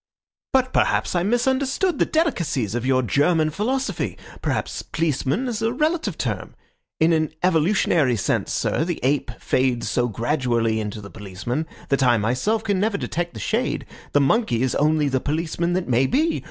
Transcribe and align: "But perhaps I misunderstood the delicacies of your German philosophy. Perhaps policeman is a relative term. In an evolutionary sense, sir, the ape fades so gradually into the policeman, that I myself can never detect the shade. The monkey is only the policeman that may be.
"But 0.51 0.73
perhaps 0.73 1.13
I 1.13 1.21
misunderstood 1.21 1.99
the 1.99 2.07
delicacies 2.07 2.73
of 2.73 2.87
your 2.87 3.03
German 3.03 3.51
philosophy. 3.51 4.17
Perhaps 4.41 4.81
policeman 4.81 5.47
is 5.47 5.61
a 5.61 5.71
relative 5.71 6.17
term. 6.17 6.55
In 6.99 7.13
an 7.13 7.29
evolutionary 7.43 8.15
sense, 8.15 8.51
sir, 8.51 8.83
the 8.83 8.99
ape 9.03 9.29
fades 9.39 9.87
so 9.91 10.07
gradually 10.07 10.79
into 10.79 11.01
the 11.01 11.11
policeman, 11.11 11.67
that 11.89 12.01
I 12.01 12.17
myself 12.17 12.63
can 12.63 12.79
never 12.79 12.97
detect 12.97 13.35
the 13.35 13.39
shade. 13.39 13.85
The 14.13 14.21
monkey 14.21 14.63
is 14.63 14.73
only 14.73 15.07
the 15.07 15.19
policeman 15.19 15.73
that 15.73 15.87
may 15.87 16.07
be. 16.07 16.39